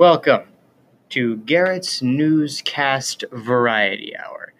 [0.00, 0.44] Welcome
[1.10, 4.54] to Garrett's Newscast Variety Hour,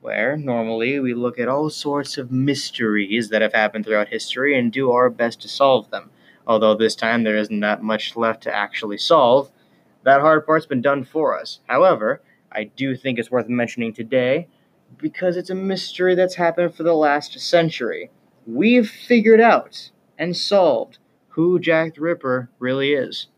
[0.00, 4.72] where normally we look at all sorts of mysteries that have happened throughout history and
[4.72, 6.10] do our best to solve them.
[6.44, 9.52] Although this time there isn't that much left to actually solve,
[10.02, 11.60] that hard part's been done for us.
[11.68, 12.20] However,
[12.50, 14.48] I do think it's worth mentioning today
[14.98, 18.10] because it's a mystery that's happened for the last century.
[18.44, 20.98] We've figured out and solved
[21.28, 23.28] who Jack the Ripper really is.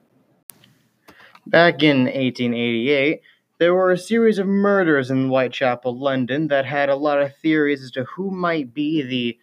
[1.46, 3.20] Back in 1888,
[3.58, 7.82] there were a series of murders in Whitechapel, London, that had a lot of theories
[7.82, 9.38] as to who might be the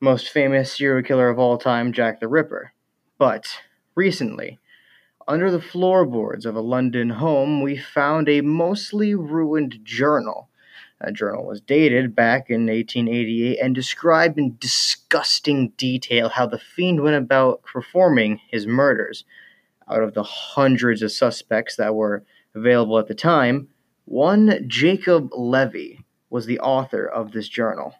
[0.00, 2.74] most famous serial killer of all time, Jack the Ripper.
[3.16, 3.46] But
[3.94, 4.58] recently,
[5.26, 10.50] under the floorboards of a London home, we found a mostly ruined journal.
[11.00, 17.00] That journal was dated back in 1888 and described in disgusting detail how the fiend
[17.02, 19.24] went about performing his murders
[19.90, 23.68] out of the hundreds of suspects that were available at the time,
[24.04, 27.94] one Jacob Levy was the author of this journal.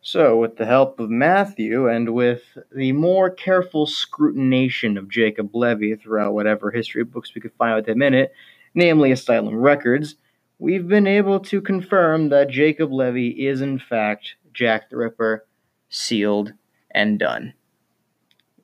[0.00, 5.96] So, with the help of Matthew and with the more careful scrutination of Jacob Levy
[5.96, 8.32] throughout whatever history books we could find with him in it,
[8.72, 10.14] namely Asylum Records,
[10.60, 15.44] we've been able to confirm that Jacob Levy is in fact Jack the Ripper,
[15.88, 16.52] sealed
[16.90, 17.54] and done.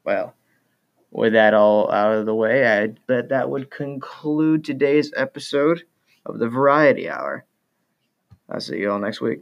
[0.05, 0.35] Well,
[1.13, 5.83] with that all out of the way, I bet that would conclude today's episode
[6.25, 7.45] of the Variety Hour.
[8.49, 9.41] I'll see you all next week.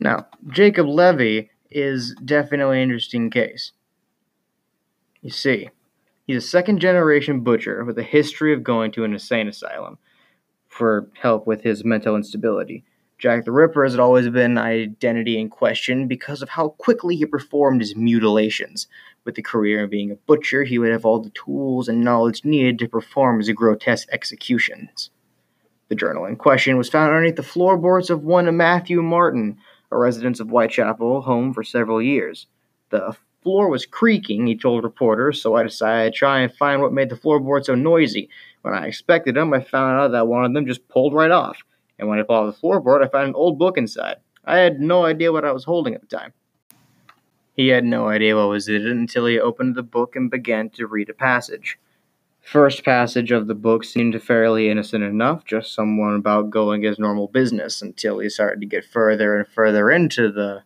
[0.00, 3.72] Now, Jacob Levy is definitely an interesting case.
[5.20, 5.70] You see,
[6.26, 9.98] he's a second generation butcher with a history of going to an insane asylum
[10.68, 12.84] for help with his mental instability.
[13.18, 17.80] Jack the Ripper has always been identity in question because of how quickly he performed
[17.80, 18.88] his mutilations.
[19.24, 22.44] With the career of being a butcher, he would have all the tools and knowledge
[22.44, 25.10] needed to perform his grotesque executions.
[25.88, 29.58] The journal in question was found underneath the floorboards of one Matthew Martin,
[29.92, 32.48] a resident of Whitechapel, home for several years.
[32.90, 36.92] The floor was creaking, he told reporters, so I decided to try and find what
[36.92, 38.28] made the floorboards so noisy.
[38.62, 41.58] When I expected them, I found out that one of them just pulled right off
[41.98, 44.16] and when I pulled out the floorboard, I found an old book inside.
[44.44, 46.32] I had no idea what I was holding at the time.
[47.54, 50.70] He had no idea what was in it until he opened the book and began
[50.70, 51.78] to read a passage.
[52.40, 57.28] First passage of the book seemed fairly innocent enough, just someone about going his normal
[57.28, 60.62] business, until he started to get further and further into the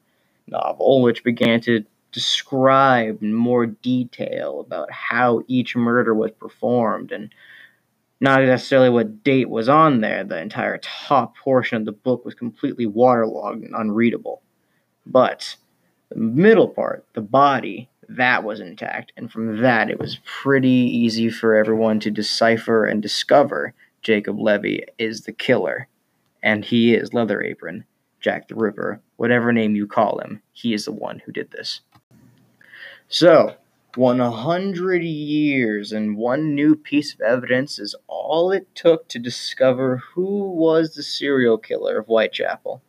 [0.49, 7.33] novel, which began to describe in more detail about how each murder was performed and
[8.21, 10.25] not necessarily what date was on there.
[10.25, 14.43] The entire top portion of the book was completely waterlogged and unreadable.
[15.07, 15.57] But
[16.09, 21.29] the middle part, the body, that was intact, and from that it was pretty easy
[21.29, 25.89] for everyone to decipher and discover Jacob Levy is the killer,
[26.43, 27.85] and he is Leather Apron,
[28.21, 31.83] Jack the Ripper, whatever name you call him, he is the one who did this.
[33.09, 33.57] So,
[33.95, 37.95] 100 years and one new piece of evidence is
[38.29, 42.83] all it took to discover who was the serial killer of Whitechapel.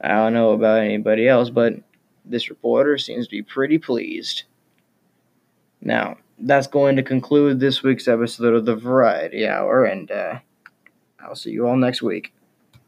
[0.00, 1.74] I don't know about anybody else, but
[2.24, 4.44] this reporter seems to be pretty pleased.
[5.82, 10.38] Now, that's going to conclude this week's episode of the Variety Hour, and uh,
[11.20, 12.32] I'll see you all next week.